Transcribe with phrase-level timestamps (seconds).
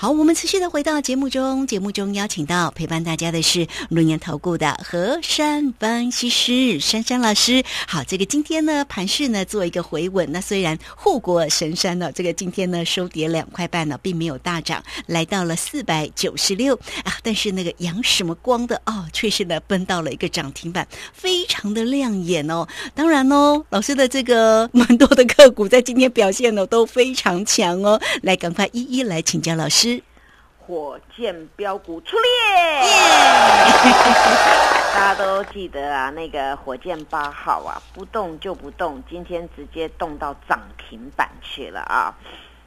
[0.00, 7.64] 好，我们持续的回到节目中，节目中邀请到陪伴大家的是龙岩投顾的何山分析师珊珊老师。
[7.88, 22.64] 好，这个今天呢盘势呢做一个回稳，那虽然护国神山呢，这个今天呢收跌两块半呢，并没有大涨，来到了四百九十六啊，但是那个阳什么光的哦，却是呢奔到了一个涨停板，非常的亮眼哦。
[22.94, 29.87] 当然哦，老师的这个蛮多的个股在今天表现呢都非常强哦，来赶快一一来请教老师。
[30.68, 32.28] 火箭标股出列，
[34.92, 42.14] 大家都记得啊，那个火箭八号啊，不动就不动，今天直接动到涨停板去了啊！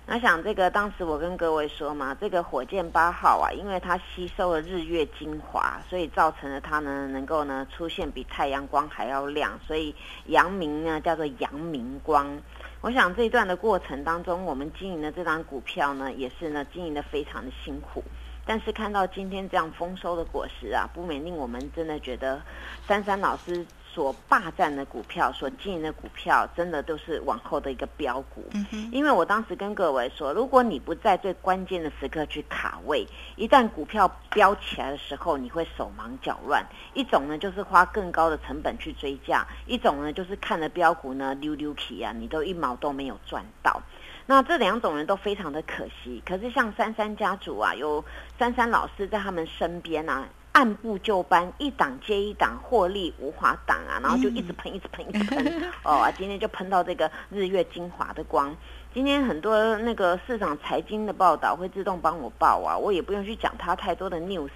[0.07, 9.93] 那想这个当时我跟各位说嘛，这个火箭八号啊，因为它吸收了日月精华，所以造成了它呢能够呢出现比太阳光还要亮，所以
[10.25, 12.41] 阳明呢叫做阳明光。
[12.81, 18.03] 我想这一段的过程当中，我们经营的这张股票呢，也是呢经营的非常的辛苦。
[18.43, 22.41] 但是看到今天这样丰收的果实啊，不免令我们真的觉得
[22.87, 23.63] 珊珊老师。
[23.93, 28.49] 所霸占的股票，所经营的股票，真的都是往后的一个标股。
[28.91, 36.65] 因为我当时跟各位说，如果你不在最关键的时刻去卡位，一旦股票飙起来的时候，你会手忙脚乱。
[36.93, 43.81] 一种呢，就是花更高的成本去追价；一种呢，就是看了标股呢溜溜起啊，你都一毛都没有赚到。
[44.25, 46.23] 那这两种人都非常的可惜。
[46.25, 48.03] 可是像珊珊家族啊，有
[48.39, 50.25] 珊珊老师在他们身边啊。
[50.53, 53.99] 按部就班，一档接一档，获利无法挡啊！
[54.01, 55.63] 然后就一直喷，一直喷，一直喷。
[55.83, 58.55] 哦，今天就喷到这个日月精华的光。
[58.93, 64.49] 今天很多那个市场财经的报道会自动帮我报啊，我也不用去讲它太多的 news。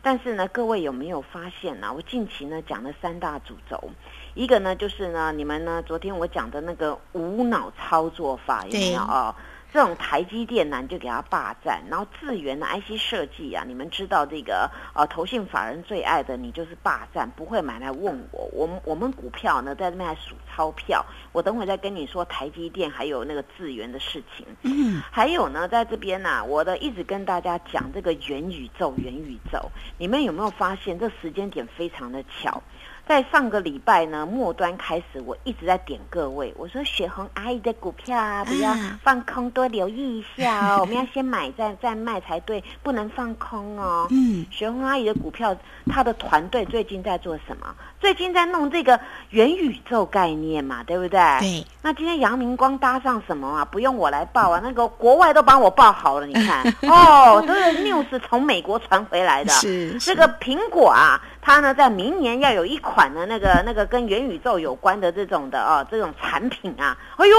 [0.00, 1.92] 但是呢，各位有没有发现呢？
[1.92, 3.90] 我近期呢讲了三大主轴，
[4.34, 9.34] 一个呢就是呢，你们呢昨天我讲的那个无脑操作法有没有啊？
[9.72, 18.50] 这种台积电呢，你就给他霸占，然后智源的 IC 设计啊，你们知道这个呃，投信法人最爱的，你就是霸占，不会买来问我。
[18.52, 24.46] 我们我们股票呢，在这边还数钞票，我等会再跟你说台积电还有那个智源的事情。
[24.62, 32.62] 嗯，还有呢，在这边呢，我的一直跟大家讲这个元宇宙，元宇宙，你们有没有发现这时间点非常的巧？
[33.06, 40.78] 在上个礼拜呢，末端开始，我一直在点各位，我说雪红阿姨的股票啊，不要放空，多留意一下哦。
[40.80, 44.06] 我们要先买再再卖才对，不能放空哦。
[44.10, 45.54] 嗯，雪红阿姨的股票，
[45.90, 47.66] 她的团队最近在做什么？
[48.00, 48.98] 最近在弄这个
[49.30, 51.20] 元宇宙概念嘛，对不对？
[51.40, 51.66] 对。
[51.82, 53.64] 那今天阳明光搭上什么啊？
[53.64, 56.26] 不用我来报啊，那个国外都帮我报好了。
[56.26, 59.52] 你看 哦，这是 news 从美国传回来的。
[59.52, 59.98] 是。
[59.98, 61.20] 这个苹果啊。
[61.44, 67.36] 它呢，在明年要有一款的那个那个跟元宇宙有关的这种的哦，这种产品啊，哎呦，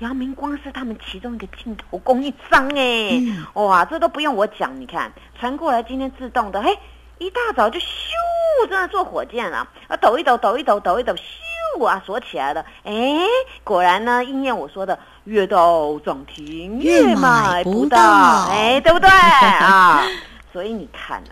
[0.00, 3.18] 阳明光是他们其中一个镜头供应商哎，
[3.54, 5.10] 哇，这都不用我讲，你看。
[5.40, 6.78] 传过来，今天自动的，嘿，
[7.16, 7.86] 一大早就咻，
[8.68, 12.92] 真的做火箭了，啊，抖一抖，抖一抖，抖一抖，咻啊，锁起来了，哎，
[13.64, 17.98] 果然呢，应验我说的，越到涨停越买不到，
[18.50, 19.08] 哎，对不对？
[19.08, 20.02] 啊？
[20.52, 21.30] 所以你看呐。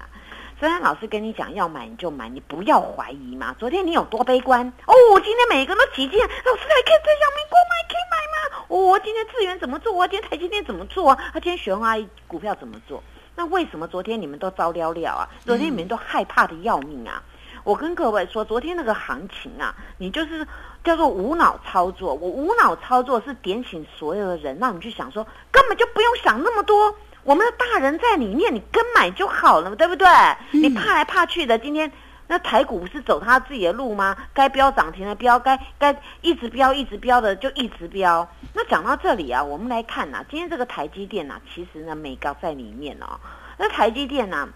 [0.60, 3.54] 昨天老师跟你讲要买你就买，你不要怀疑嘛。
[3.58, 4.94] 昨天你有多悲观哦？
[5.20, 8.66] 今天每个人都起劲，老师还可以在阳明光买可以买吗？
[8.68, 10.06] 哦，今天资源怎么做我？
[10.06, 11.18] 今天台积电怎么做啊？
[11.32, 13.02] 啊，今天雪红阿姨股票怎么做？
[13.34, 15.28] 那为什么昨天你们都招撩撩啊？
[15.44, 17.20] 昨天你们都害怕的要命啊！
[17.64, 20.46] 我跟各位说，昨天那个行情啊，你就是
[20.84, 22.14] 叫做无脑操作。
[22.14, 26.94] 我无脑操作是点醒所有的人，让你去想说，根本就不用想那么多。
[27.24, 30.06] 我们的大人在里面，你跟买就好了，对不对？
[30.52, 31.90] 你怕来怕去的，今天
[32.26, 34.16] 那台股不是走他自己的路吗？
[34.32, 38.28] 该飙涨停的飙，该该一直飙一直飙的就一直飙。
[38.52, 43.18] 那讲到这里啊，我们来看呐，今天这个台积电呐，其实呢美高在里面哦。
[43.56, 44.48] 那台积电呢，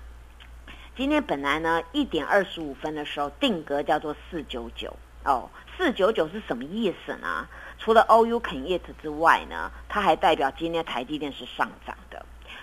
[0.97, 7.47] 今天本来呢一点二十五分的时候定格叫做四九九哦，四九九是什么意思呢？
[7.79, 12.08] 除了 OU 肯业之外呢，它还代表今天台积电是上涨的。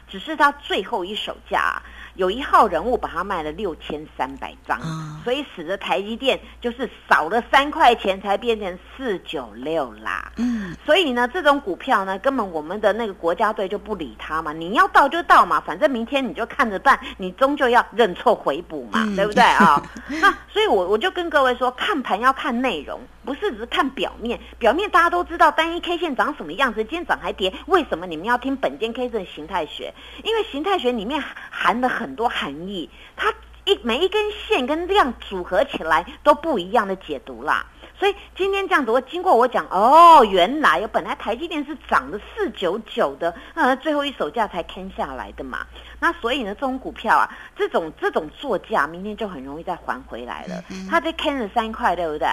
[0.08, 1.82] 只是他最后一手价，
[2.16, 4.80] 有一号人物把它卖了六千三百张，
[5.24, 10.32] 所以使得台积电就是少了三块钱才变成四九六啦。
[10.38, 14.54] 嗯，所以呢，这种股票呢，根本我们的那个国家队就不理他嘛。
[14.54, 19.82] 你要到就到嘛，反正明天你就看着办，你终究要认错回补嘛，对不对啊？
[20.22, 23.02] 那所以，我我就跟各位说，看盘要看内容。
[23.26, 29.94] 不是只是看表面，表面大家都知道单一 K 线长什么样子，今天涨还跌，为什么你们要听本间 K 线形态学？
[30.24, 33.34] 因为形态学里面含了很多含义，它
[33.66, 37.66] 一每一根线跟量组合起来都不一样的解读啦。
[37.98, 45.66] 所以今天这样子，我经过我讲，哦，原来有本来台积电是涨了四九九的，呃，最后一手价才坑下来的嘛。
[46.00, 47.26] 那所以呢，这种股票啊，
[47.56, 50.62] 这种这种作价，明天就很容易再还回来了。
[50.90, 52.28] 它这坑了三块，对不对？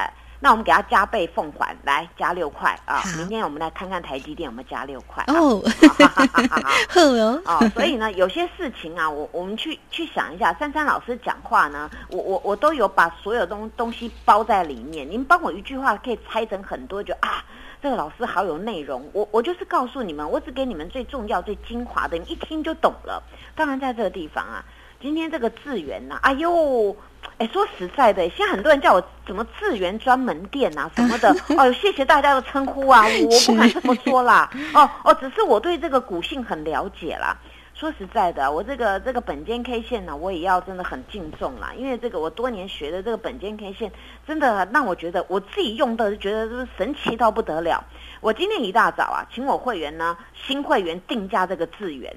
[0.45, 3.01] 那我们给它加倍奉还，来加六块啊！
[3.17, 5.63] 明天我们来看看台积电有没有加六块哦。
[6.91, 15.09] 好哦， 哦，所以呢，有些事情啊，我我们去去想一下，珊珊老师讲话呢，我我我都有把所有东东西包在里面。
[15.09, 17.45] 您帮我一句话可以拆成很多，就啊，
[17.81, 19.09] 这个老师好有内容。
[19.13, 23.23] 我我就是告诉你们，我只给你们最重要、最精华的，你一听就懂了。
[23.55, 24.65] 当然，在这个地方啊，
[25.03, 26.97] 今天这个智源呐，哎呦。
[27.39, 37.37] 哎，说实在的，现在很多人叫我什么智源专门店啊什么的， 哦，谢谢大家的称呼啊，我不敢这么说啦，哦哦，只是我对这个股性很了解啦。
[37.75, 43.93] 说实在的，我这个这个本间 K 线呢，我也要真的很敬重啦，因为这个我多年学的这个本间 K 线，
[44.27, 47.85] 真的让我觉得我自己用的觉得是神奇到不得了。
[48.21, 52.15] 我今天一大早啊，请我会员呢新会员定价这个智源，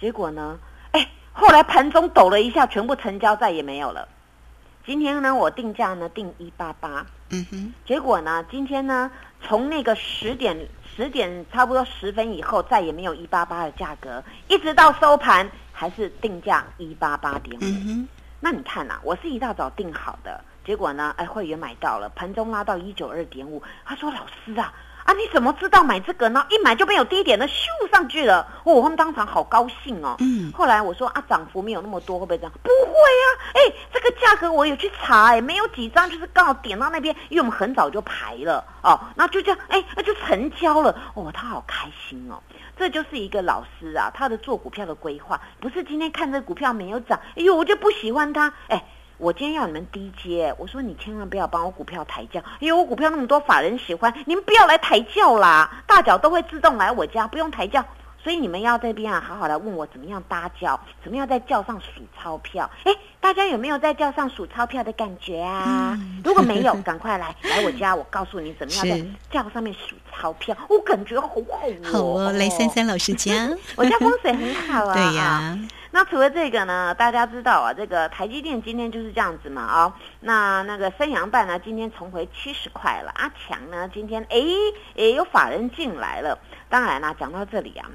[0.00, 0.73] 结果呢，哎，
[1.36, 4.08] 后来盘中抖了一下，全部成交，再也没有了。
[4.86, 9.10] 今天呢，我定价呢定一八八，嗯哼，结果呢，今天呢，
[9.42, 10.56] 从那个十点
[10.94, 18.06] 十点差不多十分以后，再也没有一八八的价格，一直到收盘还是定价一八八点五。
[18.38, 24.72] 那你看呐，我是一大早定好的，结果呢，哎，会员买到了，盘中拉到一九二点五，他说老师啊。
[25.04, 25.12] 啊！
[25.12, 26.46] 你怎么知道买这个呢？
[26.48, 28.46] 一买就没有低点的，咻上去了。
[28.64, 30.16] 哦，他们当场好高兴哦。
[30.18, 30.50] 嗯。
[30.52, 32.52] 后来我说啊，涨幅没有那么多，会不会这样？
[32.62, 33.26] 不会啊！
[33.52, 33.60] 哎，
[33.92, 38.98] 这个价格我有去查，哎，没有几张，就是刚好点到那边，因为我们很早就排了哦。
[39.14, 40.96] 那就这样，哎，那就成交了。
[41.12, 42.42] 哦，他好开心哦。
[42.76, 48.82] 这就是一个老师啊，他的做股票的规划，不是今天看这股票没有涨，哎呦，我就不喜欢它，哎。
[49.16, 57.84] 我今天要你们低阶，我说你千万不要帮我股票抬轿，因为我股票那么多法人喜欢，你们不要来抬轿啦，大脚都会自动来我家，不用抬轿。
[58.18, 62.68] 所以你们要这边啊，好好的问我怎么样搭轿，怎么样在轿上数钞票。
[62.84, 62.92] 哎，
[63.24, 65.98] 大家有没有在轿上数钞票的感觉啊？
[66.22, 70.54] 如果没有，赶快来 来我家，我告诉你怎么样在轿上面数钞票。
[70.68, 71.72] 我感觉好好哦。
[71.90, 74.92] 好哦，来三三老师家， 我家风水很好啊。
[74.92, 75.58] 对呀。
[75.90, 79.94] 那除了这个呢，大家知道啊，这个台积电今天就是这样子嘛啊。
[80.20, 83.10] 那那个三洋半呢，今天重回七十块了。
[83.14, 84.36] 阿强呢，今天哎
[84.96, 86.38] 也有法人进来了。
[86.68, 87.88] 当然啦，讲到这里啊。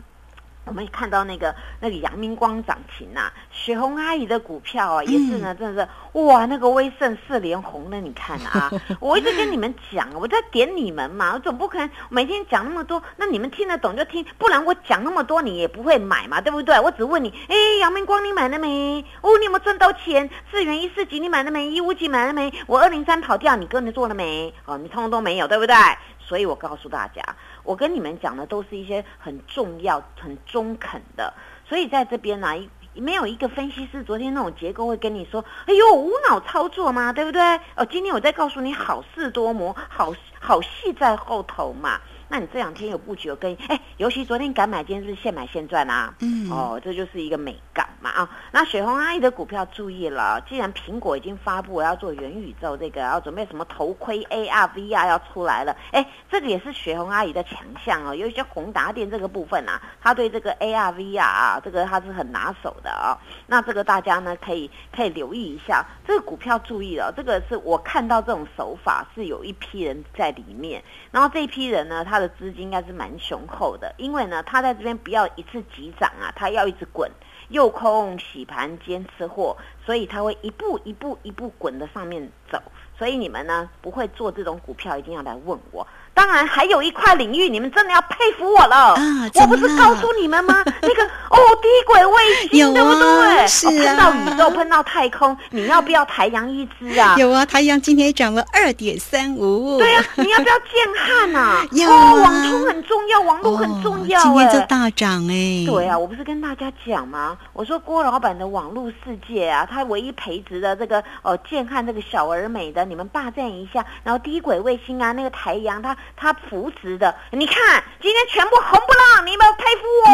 [0.66, 8.72] 我们看到那个那个阳明光涨停呐，雪红阿姨的股票啊，也是呢，真的是哇，那个威盛四连红的，你看啊，
[9.02, 16.80] 我一直跟你们讲，我在点你们嘛，我总不可能每天讲那么多，那你们听得懂就听，不然我讲那么多你也不会买嘛，对不对？
[16.80, 19.04] 我只问你，哎，阳明光你买了没？
[19.22, 20.30] 哦，你有没有赚到钱？
[20.52, 21.68] 四元一四级你买了没？
[21.72, 22.54] 一五级买了没？
[22.68, 24.54] 我二零三跑掉，你跟着做了没？
[24.66, 25.76] 哦，你通通都没有，对不对？
[26.20, 27.24] 所以我告诉大家。
[27.69, 31.31] 我跟你们讲的都是一些很重要、很中肯的，
[31.68, 32.48] 所以在这边呢，
[32.95, 37.39] 没有一个分析师昨天那种结构会跟你说：“哎呦，无脑操作嘛，对不对？”
[37.77, 42.01] 哦，今天我在告诉你，好事多磨，好好戏在后头嘛。
[42.27, 46.12] 那你这两天有布局有跟哎，尤其昨天敢买，今天是现买现赚啊！
[46.21, 48.30] 嗯，哦，这就是一个美感嘛啊！
[48.51, 58.13] 那雪红阿姨的股票注意了，既然苹果已经发布要做元宇宙，这个要准备什么头盔 AR、VR 要出来了，哎，这个也是雪红阿姨的强项哦。
[58.13, 63.18] 有一些宏达电这个部分啊，他对这个 AR、VR 啊，这个他是很拿手的啊。
[63.48, 72.19] 那这个大家呢可以可以留意一下，这个股票注意了，这个是我看到这种手法是有一批人在里面，然后这一批人呢，他。
[72.19, 77.09] 的资金应该是蛮雄厚的，因为呢，他在这边不要一次急涨啊，他要一直滚，
[77.50, 82.62] 诱空洗盘兼吃货，所以它会一步一步一步滚的上面走，
[82.98, 85.86] 所以你们呢不会做这种股票，一定要来问我。
[86.13, 88.94] 当然，还有一块领域，你们真的要佩服我了。
[88.95, 90.63] 啊，我不是告诉你们吗？
[90.81, 93.47] 那个哦，低轨卫星，对不对？
[93.47, 97.16] 是啊，喷到宇宙，碰到太空，你要不要太阳一只啊？
[97.18, 99.78] 有啊，太阳今天涨了二点三五。
[99.78, 101.66] 对啊，你要不要建汉啊？
[101.71, 104.21] 要啊，网通很重要，网络很重要。
[104.21, 105.66] 今天这大涨哎。
[105.66, 107.37] 对啊，我不是跟大家讲吗？
[107.54, 113.85] 我说郭老板的网络世界啊，他唯一培植的这个哦建汉这个小而美的，你们霸占一下。
[114.04, 115.95] 然后低轨卫星啊，那个太阳它。
[116.16, 120.10] 他扶持的，你看今天全部红不让，你有没有佩服我？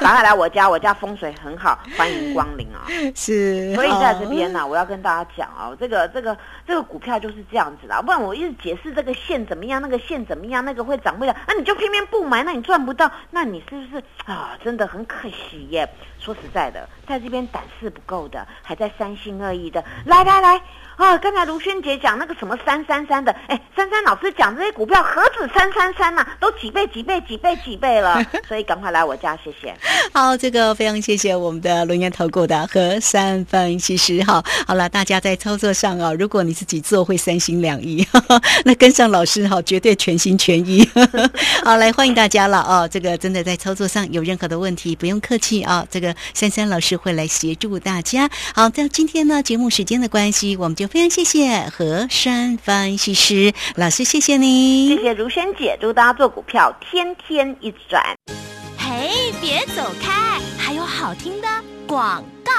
[0.00, 2.84] 赶快来我家，我家风水很好，欢迎光临啊！
[3.16, 6.36] 是，所以在这边呢，我要跟大家讲哦，这个这个
[6.66, 14.58] 这个股票就是这样子的，不然我一直解释这个线怎么样，那个线怎么样，那个会涨不了，那你就偏偏不买，那你赚不到，那你是不是啊？
[14.62, 15.88] 真的很可惜耶！
[16.18, 20.60] 说实在的，在这边胆识不够的，还在三心二意的，来来来。
[20.96, 29.74] 啊，刚才卢萱姐讲那个什么三三三的，哎，珊珊老师讲这些股票何止三三三呐，都几倍几倍几倍几倍了， 所以赶快来我家，谢谢。
[30.12, 34.42] 好，这个非常谢谢我们的龙岩投顾的和三分析师哈。
[34.66, 38.06] 好了，大家在操作上啊，如果你自己做会三心两意，
[38.64, 40.88] 那跟上老师哈，绝对全心全意。
[41.64, 42.88] 好，来欢迎大家了哦。
[42.88, 45.84] 这个真的在操作上有任何的问题，不用客气啊。
[45.90, 48.30] 这个珊珊老师会来协助大家。
[48.54, 58.02] 好，在今天呢，节目时间的关系，我们就非常谢谢何山分析师老师，谢谢你，谢谢如萱姐，祝大家做股票天天一直赚。
[58.78, 61.48] 嘿，别走开，还有好听的
[61.86, 62.24] 广。
[62.44, 62.52] 告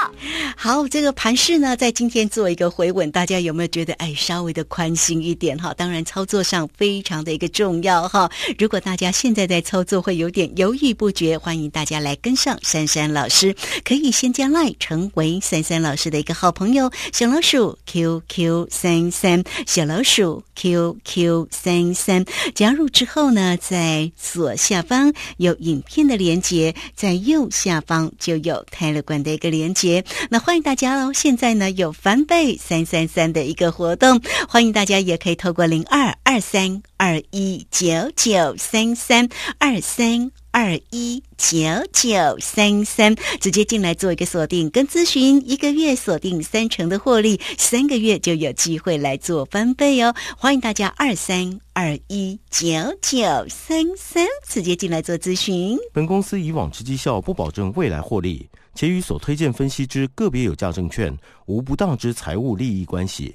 [0.56, 5.72] 好，这个盘势呢，在今天做一个回稳，大家有没有觉得哎，稍微的宽心一点哈？
[5.74, 8.28] 当然，操作上非常的一个重要哈。
[8.58, 22.24] 如果大家现在在操作会有点犹豫不决，欢迎大家来跟上珊珊老师，可以先加 line 成为珊珊老师的一个好朋友，小老鼠 QQ 三三，小老鼠 QQ 三三，
[22.56, 29.76] 加入之后呢，在左下方有影片的连接，在右下方就有泰勒管的一个连。
[29.76, 31.12] 接那欢迎大家哦！
[31.12, 39.28] 现在呢有翻倍三三三的一个活动，欢迎大家也可以透过零二二三二一九九三三
[39.60, 41.56] 二三二一九
[41.92, 50.12] 九三三直接进来做一个锁定跟咨询，一个月锁定三成的获利，三个月就有机会来做翻倍哦！
[50.36, 52.66] 欢迎大家二三二一九
[53.00, 55.78] 九三三直接进来做咨询。
[55.92, 58.48] 本公司以往之绩效不保证未来获利。
[58.74, 61.16] 且与所推荐分析之个别有价证券
[61.46, 63.34] 无不当之财务利益关系。